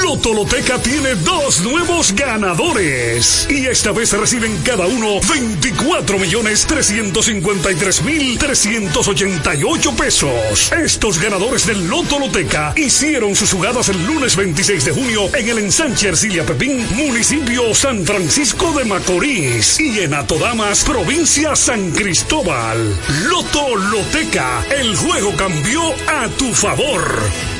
[0.03, 3.47] Loto Loteca tiene dos nuevos ganadores.
[3.49, 10.71] Y esta vez reciben cada uno 24 millones 353 mil 388 pesos.
[10.73, 15.59] Estos ganadores del Loto Loteca hicieron sus jugadas el lunes 26 de junio en el
[15.61, 19.81] ensanche Ercilia Pepín, municipio San Francisco de Macorís.
[19.81, 22.99] Y en Atodamas, provincia San Cristóbal.
[23.29, 27.60] Loto Loteca, el juego cambió a tu favor.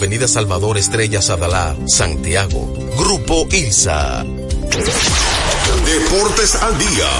[0.00, 2.72] Avenida Salvador Estrella Sadalá, Santiago.
[2.96, 4.24] Grupo ILSA.
[5.84, 7.10] Deportes al día.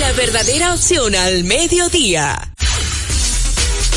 [0.00, 2.52] La verdadera opción al mediodía.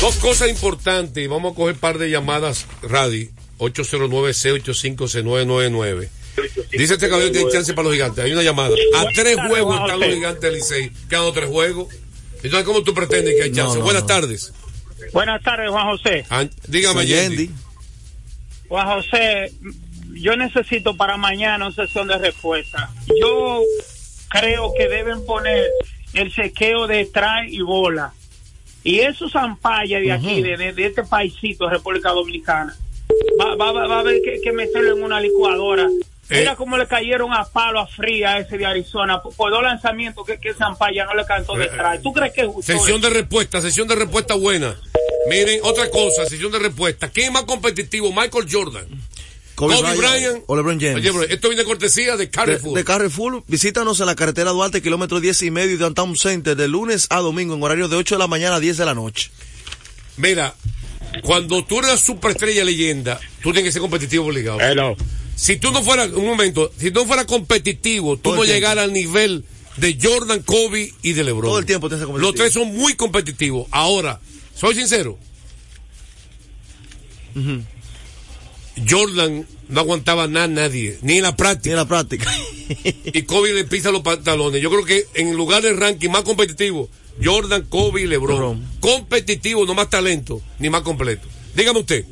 [0.00, 1.28] Dos cosas importantes.
[1.28, 3.30] Vamos a coger un par de llamadas, Radi.
[3.58, 6.08] 809-685-6999.
[6.70, 8.24] Dice este caballero que tiene chance para los gigantes.
[8.24, 8.76] Hay una llamada.
[8.94, 10.92] A tres juegos están los gigantes del Licey.
[11.10, 11.88] Quedan tres juegos.
[12.44, 13.80] Entonces, ¿cómo tú pretendes que hay chance?
[13.80, 14.52] Buenas tardes.
[15.12, 16.24] Buenas tardes, Juan José.
[16.30, 17.50] Ah, dígame, Yendi.
[18.72, 19.52] Juan José,
[20.14, 22.88] yo necesito para mañana una sesión de respuesta.
[23.20, 23.60] Yo
[24.30, 25.66] creo que deben poner
[26.14, 28.14] el sequeo de try y bola.
[28.82, 32.74] Y esos zampallas de aquí, de, de- de este paisito, República Dominicana,
[33.38, 35.86] va, va, va- va a haber que, que meterlo en una licuadora.
[36.30, 40.24] Mira cómo le cayeron a palo a fría ese de Arizona por, por dos lanzamientos
[40.26, 42.00] que, que Zampaya no le cantó de try.
[42.02, 42.72] ¿Tú crees que es justo?
[42.72, 44.74] Sesión de respuesta, sesión de respuesta buena.
[45.28, 47.10] Miren, otra cosa, sesión de respuesta.
[47.10, 48.12] ¿Quién es más competitivo?
[48.12, 48.86] Michael Jordan.
[49.54, 50.96] Kobe Kobe, Bryant o LeBron James.
[50.96, 52.74] Oye, bro, esto viene de cortesía de De, Carrefour.
[52.74, 56.68] de Carrefour, visítanos en la carretera Duarte, kilómetro 10 y medio y Downtown Center, de
[56.68, 59.30] lunes a domingo, en horario de 8 de la mañana a 10 de la noche.
[60.16, 60.54] Mira,
[61.22, 64.58] cuando tú eres superestrella leyenda, tú tienes que ser competitivo obligado.
[65.36, 68.84] Si tú no fueras, un momento, si tú no fueras competitivo, tú Todo no llegaras
[68.84, 69.44] al nivel
[69.76, 71.50] de Jordan, Kobe y de LeBron.
[71.50, 72.32] Todo el tiempo tienes que ser competitivo.
[72.32, 73.66] Los tres son muy competitivos.
[73.70, 74.20] Ahora,
[74.54, 75.18] soy sincero,
[78.88, 81.68] Jordan no aguantaba nada a nadie, ni en la práctica.
[81.68, 82.30] Ni en la práctica.
[83.06, 84.60] y Kobe le pisa los pantalones.
[84.62, 86.88] Yo creo que en lugar del ranking más competitivo,
[87.22, 88.64] Jordan, Kobe y LeBron.
[88.80, 91.26] Competitivo, no más talento, ni más completo.
[91.54, 92.04] Dígame usted.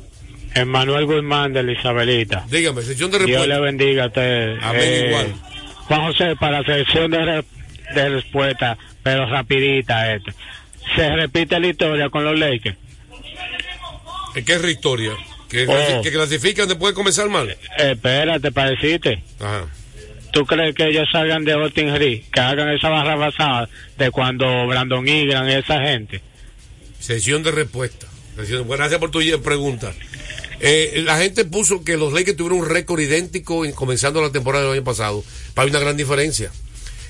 [0.53, 2.45] Emanuel Guzmán de la Isabelita.
[2.49, 3.55] Dígame, sesión de Dios respuesta.
[3.55, 4.57] le bendiga a usted.
[4.61, 5.35] Amén, igual.
[5.87, 7.45] Juan José, para sesión de, re-
[7.95, 10.31] de respuesta, pero rapidita esto.
[10.95, 12.77] Se repite la historia con los Lakers.
[14.35, 15.11] Es que es historia.
[15.49, 16.01] Que, Oh.
[16.01, 17.55] que clasifican después de comenzar mal.
[17.77, 19.21] Espérate, para decirte.
[19.39, 19.65] Ajá.
[20.31, 24.65] ¿Tú crees que ellos salgan de Austin Reed, que hagan esa barra basada de cuando
[24.67, 26.21] Brandon Ingram y esa gente?
[26.99, 28.07] Sesión de respuesta.
[28.37, 29.91] Sesión- bueno, Gracias por tu pregunta.
[30.61, 34.63] Eh, la gente puso que los Lakers tuvieron un récord idéntico en- comenzando la temporada
[34.65, 35.21] del año pasado.
[35.53, 36.49] Pero hay una gran diferencia.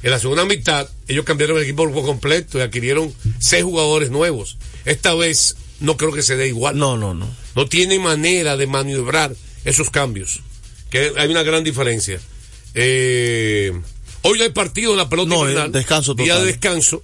[0.03, 4.57] En la segunda mitad, ellos cambiaron el equipo por completo y adquirieron seis jugadores nuevos.
[4.85, 6.77] Esta vez no creo que se dé igual.
[6.77, 7.29] No, no, no.
[7.55, 10.41] No tiene manera de maniobrar esos cambios.
[10.89, 12.19] Que hay una gran diferencia.
[12.73, 13.71] Eh,
[14.23, 15.67] hoy no hay partido en la pelota No, invernal.
[15.67, 17.03] eh, descanso Día de descanso.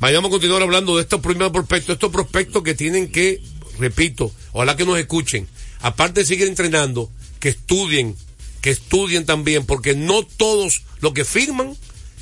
[0.00, 3.40] Vayamos a continuar hablando de estos primeros prospectos, estos prospectos que tienen que,
[3.78, 5.48] repito, ojalá que nos escuchen,
[5.80, 7.10] aparte de seguir entrenando,
[7.40, 8.14] que estudien,
[8.60, 11.76] que estudien también, porque no todos los que firman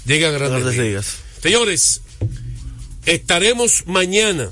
[0.06, 1.06] llegan a grandes Grandes ligas.
[1.06, 1.42] ligas.
[1.42, 2.00] Señores,
[3.04, 4.50] estaremos mañana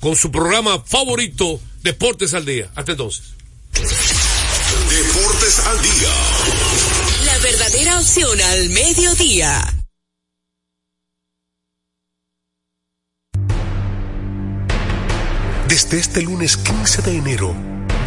[0.00, 2.70] con su programa favorito, Deportes al Día.
[2.74, 3.34] Hasta entonces.
[3.74, 6.08] Deportes al día.
[7.24, 9.74] La verdadera opción al mediodía.
[15.68, 17.54] Desde este lunes 15 de enero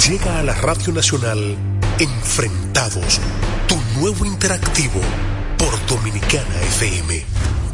[0.06, 1.56] llega a la Radio Nacional
[2.00, 3.20] Enfrentados,
[3.68, 5.00] tu nuevo interactivo
[5.64, 7.26] por Dominicana FM.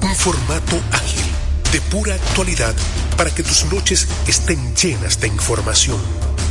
[0.01, 1.25] Un formato ágil,
[1.71, 2.75] de pura actualidad,
[3.17, 5.97] para que tus noches estén llenas de información,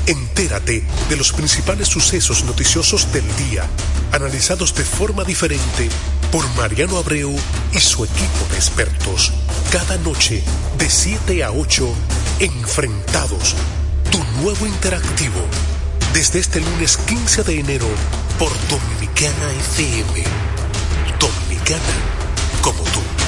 [0.06, 3.68] Entérate de los principales sucesos noticiosos del día,
[4.10, 5.88] analizados de forma diferente
[6.32, 7.36] por Mariano Abreu
[7.72, 9.32] y su equipo de expertos.
[9.70, 10.42] Cada noche,
[10.78, 11.94] de 7 a 8,
[12.40, 13.54] Enfrentados,
[14.10, 15.40] tu nuevo interactivo.
[16.14, 17.88] Desde este lunes 15 de enero
[18.38, 20.57] por Dominicana FM.
[21.68, 21.82] Dominicana
[22.62, 23.27] como tú.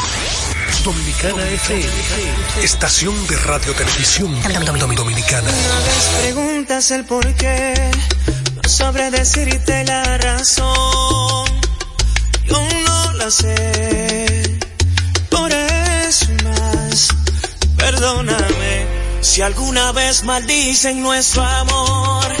[0.83, 4.33] Dominicana FM, estación de radio televisión
[4.95, 5.47] dominicana.
[5.47, 7.91] Una vez preguntas el por qué,
[8.55, 11.45] no sabré decirte la razón.
[12.45, 14.59] Yo no la sé,
[15.29, 17.09] por eso más,
[17.77, 18.87] perdóname.
[19.21, 22.40] Si alguna vez maldicen nuestro amor,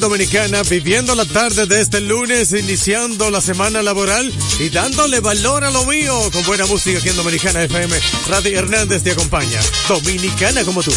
[0.00, 5.70] dominicana, viviendo la tarde de este lunes, iniciando la semana laboral y dándole valor a
[5.70, 7.98] lo mío con buena música aquí en Dominicana FM.
[8.28, 9.60] Radio Hernández te acompaña.
[9.88, 10.92] Dominicana como tú.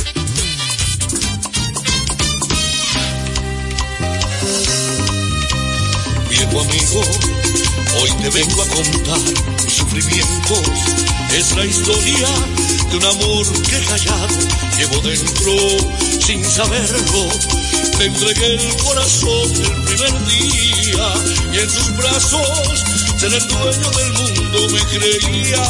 [6.71, 9.19] Hoy te vengo a contar
[9.63, 10.61] mis sufrimientos.
[11.35, 12.27] Es la historia
[12.89, 14.27] de un amor que callado
[14.77, 15.53] llevo dentro
[16.19, 17.27] sin saberlo.
[17.97, 21.13] Te entregué el corazón el primer día
[21.53, 22.85] y en sus brazos
[23.17, 25.63] ser el dueño del mundo me creía.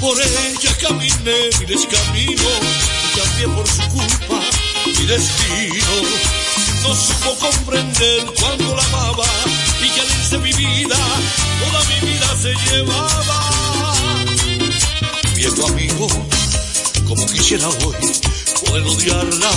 [0.00, 2.62] Por ella caminé miles caminos
[3.04, 4.40] y cambié por su culpa
[4.86, 6.37] mi destino.
[6.82, 9.24] No supo comprender cuando la amaba
[9.82, 10.96] y que al irse mi vida,
[11.60, 13.94] toda mi vida se llevaba.
[15.34, 16.08] Viejo amigo,
[17.06, 17.96] como quisiera hoy
[18.64, 19.50] poder odiarla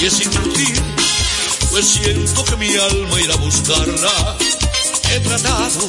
[0.00, 0.82] y es inútil,
[1.70, 4.36] pues siento que mi alma irá a buscarla.
[5.12, 5.86] He tratado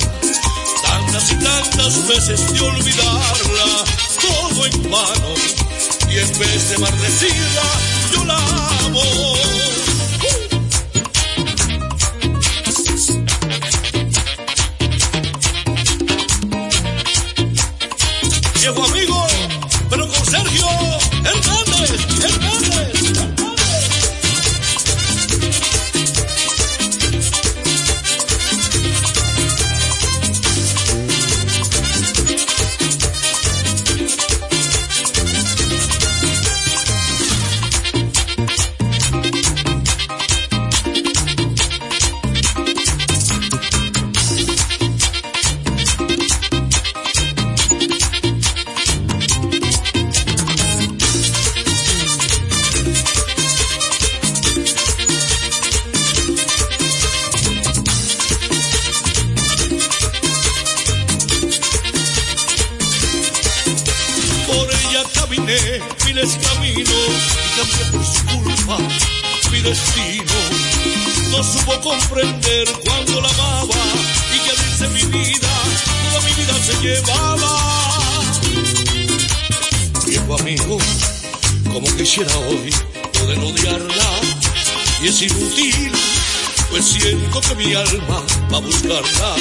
[0.83, 3.85] tantas y tantas veces de olvidarla,
[4.19, 5.33] todo en vano,
[6.09, 7.63] y en vez de maldecirla,
[8.13, 8.37] yo la
[8.85, 9.50] amo.
[71.32, 73.75] No supo comprender cuando la amaba
[74.36, 75.49] y que irse mi vida,
[76.09, 77.57] toda mi vida se llevaba.
[80.05, 80.77] Viejo amigo,
[81.71, 82.73] como quisiera hoy
[83.13, 84.09] poder odiarla
[85.01, 85.91] y es inútil,
[86.69, 89.36] pues siento que mi alma va a buscarla.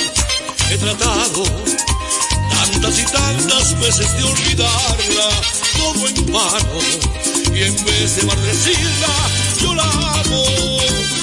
[0.71, 1.45] He tratado
[2.51, 5.29] tantas y tantas veces de olvidarla,
[5.77, 6.81] todo en vano,
[7.55, 9.15] y en vez de maldecirla,
[9.63, 11.20] yo la amo.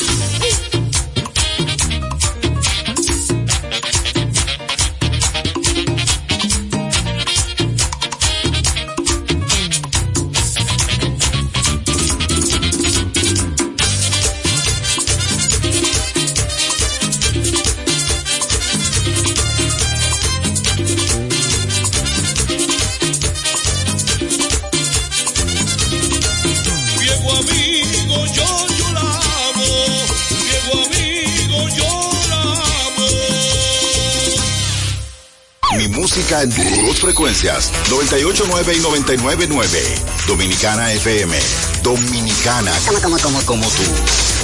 [36.41, 39.79] En tus frecuencias 989 y 999.
[40.27, 41.37] Dominicana FM.
[41.83, 44.36] Dominicana como como como como tú.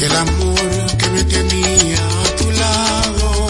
[0.00, 3.48] Que el amor que me tenía a tu lado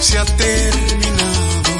[0.00, 1.72] se ha terminado.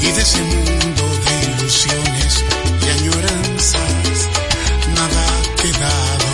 [0.00, 2.44] Y de ese mundo de ilusiones
[2.82, 4.28] y añoranzas
[4.96, 6.28] nada ha quedado.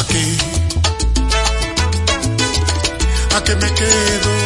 [0.00, 0.36] Aquí,
[3.34, 4.41] a que me quedo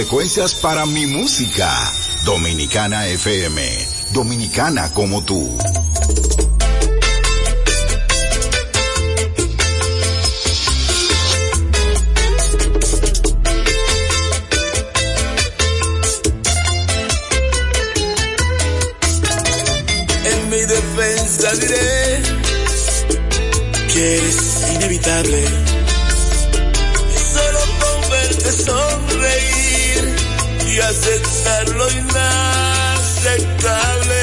[0.00, 1.68] frecuencias para mi música.
[2.24, 3.60] Dominicana FM,
[4.14, 5.58] dominicana como tú.
[30.70, 34.19] y aceptarlo inaceptable.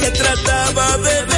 [0.00, 1.31] se trataba de ver.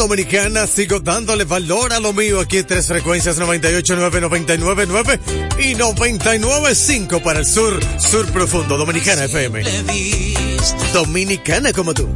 [0.00, 5.20] Dominicana, sigo dándole valor a lo mío aquí en tres frecuencias 989, 999
[5.58, 9.62] y 995 para el sur, sur profundo, Dominicana FM.
[10.94, 12.08] Dominicana como tú.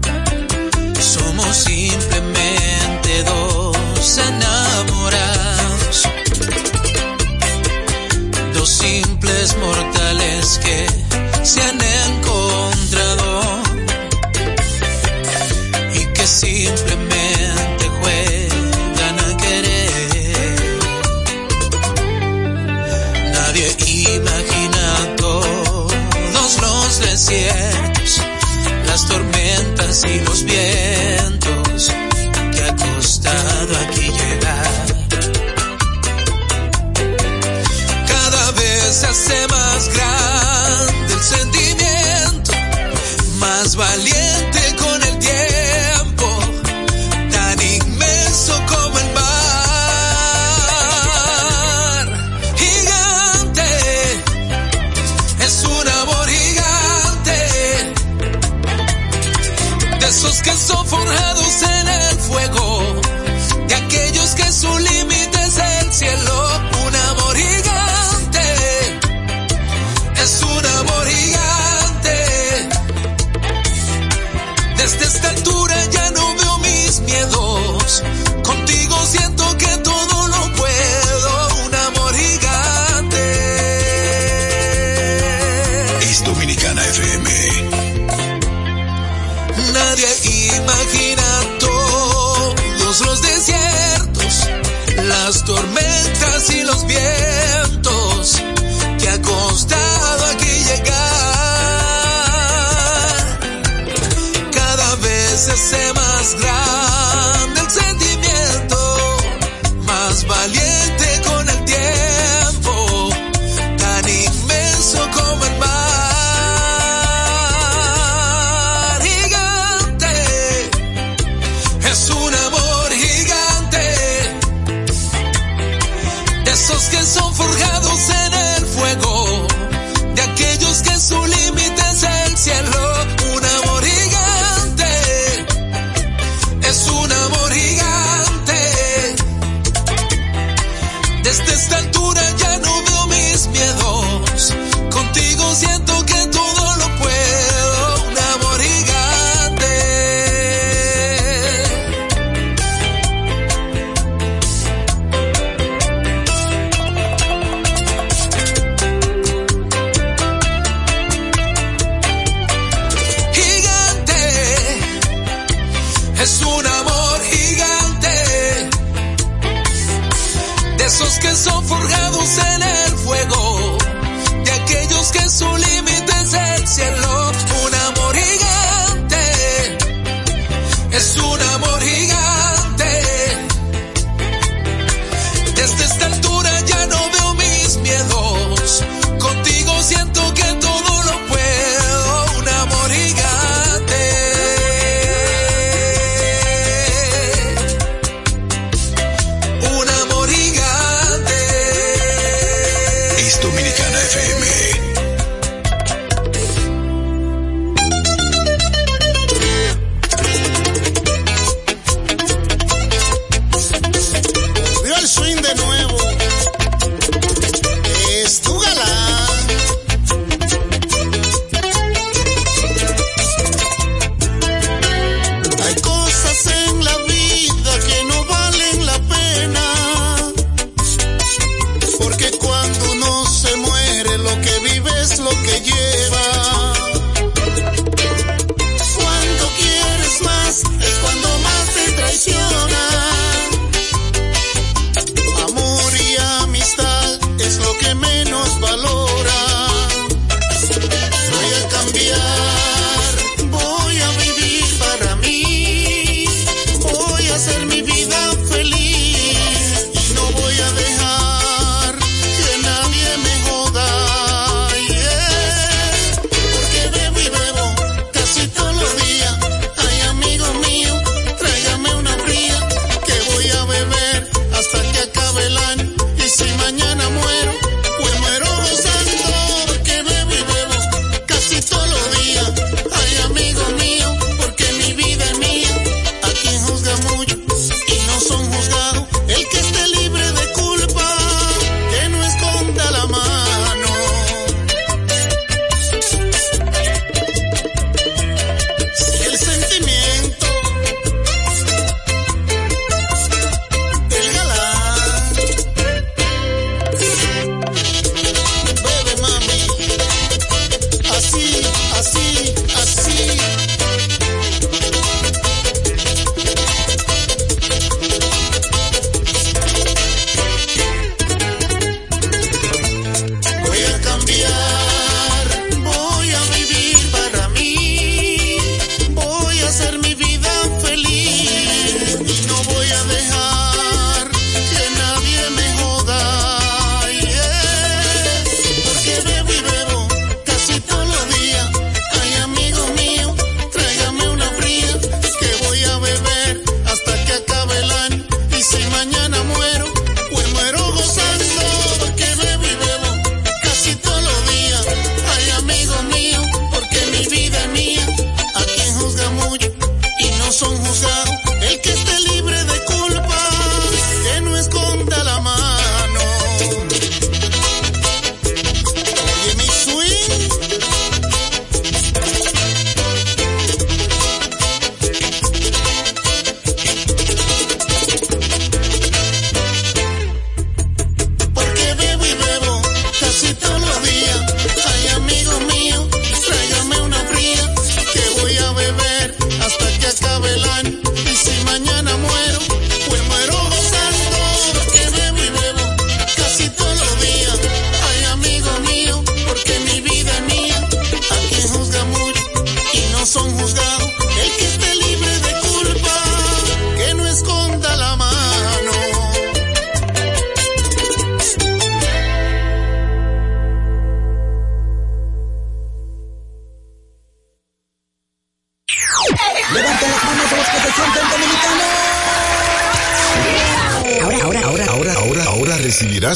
[28.86, 30.63] las tormentas y los vientos.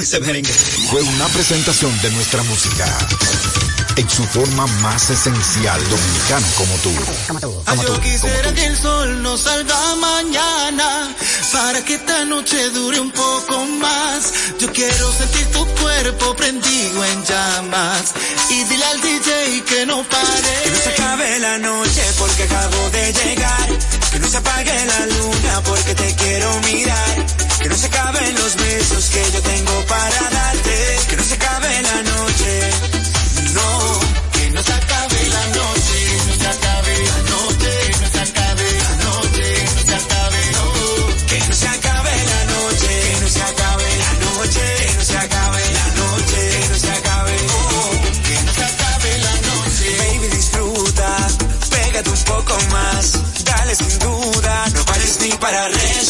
[0.00, 0.50] Con ese merengue.
[0.90, 2.86] Fue una presentación de nuestra música.
[3.96, 6.90] En su forma más esencial, dominicana como tú.
[7.26, 7.62] Como tú.
[7.66, 7.94] Ay, Como tú.
[7.94, 11.14] yo quisiera que el sol no salga mañana
[11.52, 14.32] para que esta noche dure un poco más.
[14.58, 18.14] Yo quiero sentir tu cuerpo prendido en llamas
[18.48, 20.60] y dile al DJ que no pare.
[20.64, 23.68] Que no se acabe la noche porque acabo de llegar.
[24.30, 27.26] Que se apague la luna porque te quiero mirar.
[27.60, 30.98] Que no se acaben los besos que yo tengo para darte.
[31.08, 32.70] Que no se acabe la noche.
[33.54, 34.00] No,
[34.30, 35.98] que no se acabe la noche.
[36.28, 37.72] No se acabe la noche.
[38.00, 39.64] No se acabe la noche.
[39.74, 41.26] No se acabe, no.
[41.26, 42.88] Que no se acabe la noche.
[43.02, 44.62] Que no se acabe la noche.
[44.86, 46.40] Que no se acabe la noche.
[46.54, 47.36] Que no se acabe.
[48.28, 49.86] Que no se acabe la noche.
[49.98, 51.16] Baby, disfruta.
[51.68, 53.29] Pégate un poco más.
[53.74, 54.66] Sin duda.
[54.74, 56.09] No pares ni para respirar.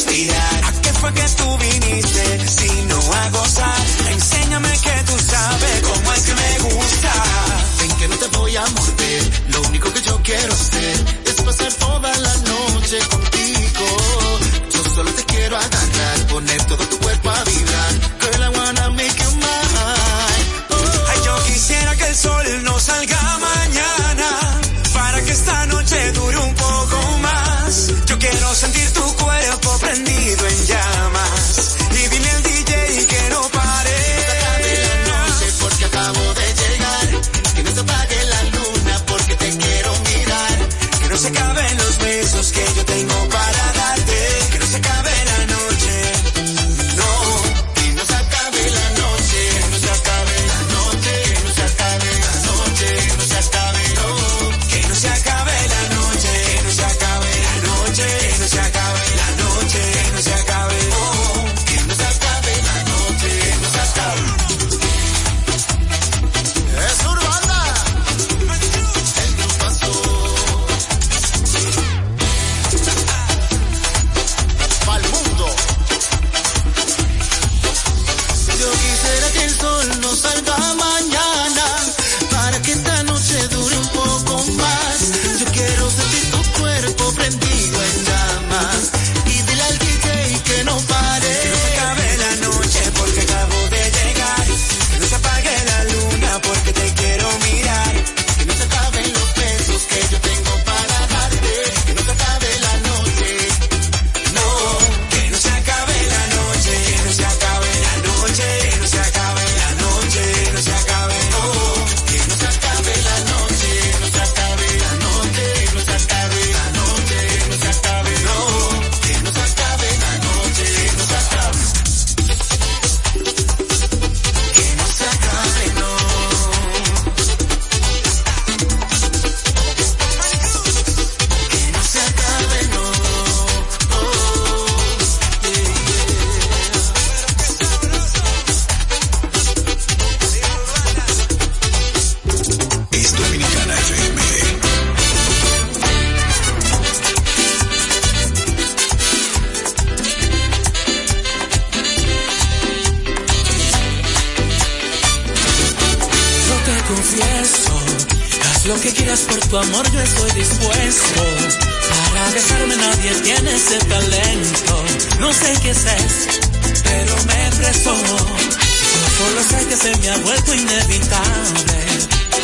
[166.84, 167.96] Pero me prestó.
[167.96, 171.78] Yo solo sé que se me ha vuelto inevitable.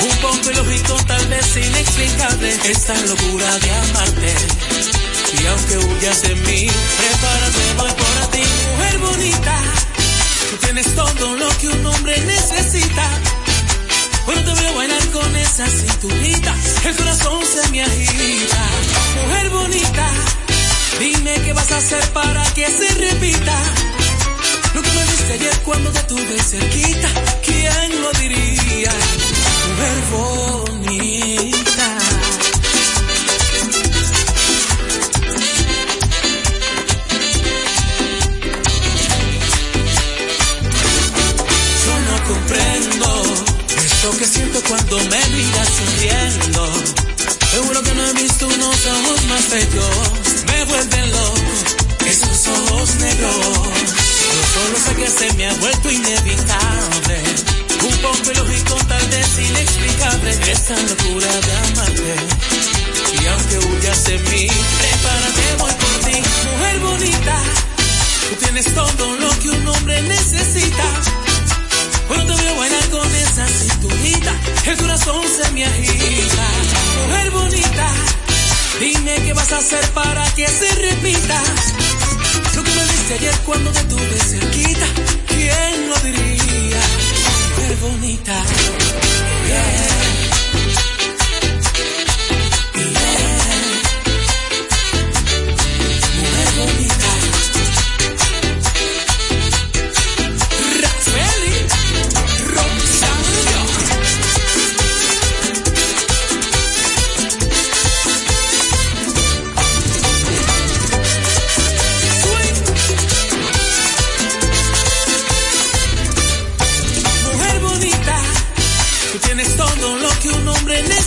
[0.03, 4.35] Un poco ilógico, tal vez inexplicable, esta locura de amarte.
[5.41, 8.43] Y aunque huyas de mí, prepárate, voy por ti,
[8.77, 9.63] mujer bonita.
[10.51, 13.11] Tú tienes todo lo que un hombre necesita.
[14.25, 16.55] Cuando te veo bailar con esa cinturita,
[16.85, 18.67] el corazón se me agita.
[19.27, 20.11] Mujer bonita,
[20.99, 23.57] dime qué vas a hacer para que se repita.
[24.75, 27.09] Lo que me diste ayer cuando te tuve cerquita,
[27.45, 28.93] ¿quién lo diría?
[29.69, 31.99] Mujer bonita.
[41.85, 43.09] Yo no comprendo
[43.85, 46.73] esto que siento cuando me miras sonriendo.
[47.51, 50.26] Seguro que no he visto unos ojos más bellos.
[50.77, 51.41] Vuelven loco
[52.05, 53.33] esos ojos negros.
[53.33, 57.23] Yo solo sé que se me ha vuelto inevitable.
[57.83, 60.31] Un poco ilógico, tal vez inexplicable.
[60.53, 62.15] Esta locura de amarte.
[63.23, 64.49] Y aunque huyas de mí,
[64.79, 66.23] prepárate, voy por ti.
[66.53, 67.43] Mujer bonita,
[68.29, 70.85] tú tienes todo lo que un hombre necesita.
[72.07, 74.33] Cuando te veo bailar con esa cinturita,
[74.67, 76.47] el corazón se me agita.
[77.09, 77.89] Mujer bonita,
[78.81, 81.43] dime qué vas a hacer para que se repita.
[82.55, 84.87] Lo que me diste ayer cuando te tuve cerquita,
[85.29, 86.81] ¿quién lo diría?
[87.57, 88.43] Mujer bonita.
[89.49, 90.06] Yeah.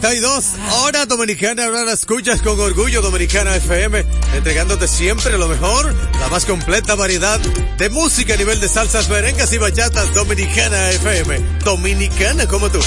[0.00, 1.64] 32 dominicana.
[1.64, 7.40] Ahora la escuchas con orgullo Dominicana FM, entregándote siempre lo mejor, la más completa variedad
[7.40, 10.14] de música a nivel de salsas, merengas y bachatas.
[10.14, 12.80] Dominicana FM, dominicana como tú.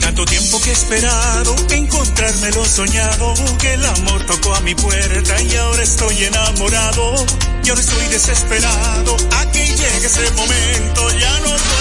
[0.00, 5.42] Tanto tiempo que he esperado, encontrarme lo soñado, que el amor tocó a mi puerta
[5.42, 7.26] y ahora estoy enamorado.
[7.64, 11.77] Y ahora estoy desesperado, a que llegue ese momento, ya no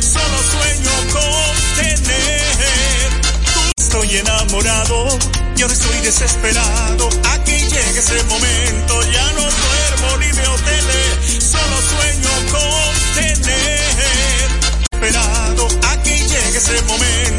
[0.00, 3.10] solo sueño con tener.
[3.76, 5.18] Estoy enamorado
[5.56, 7.08] y ahora estoy desesperado.
[7.32, 14.50] Aquí llega ese momento, ya no duermo ni de hoteles, solo sueño con tener.
[14.92, 17.31] Esperado, aquí llega ese momento.